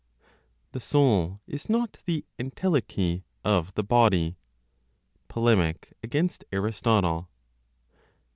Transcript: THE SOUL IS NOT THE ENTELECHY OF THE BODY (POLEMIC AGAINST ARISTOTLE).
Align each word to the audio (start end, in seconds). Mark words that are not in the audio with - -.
THE 0.71 0.79
SOUL 0.79 1.41
IS 1.45 1.69
NOT 1.69 1.99
THE 2.07 2.25
ENTELECHY 2.39 3.23
OF 3.45 3.75
THE 3.75 3.83
BODY 3.83 4.35
(POLEMIC 5.27 5.93
AGAINST 6.01 6.43
ARISTOTLE). 6.51 7.29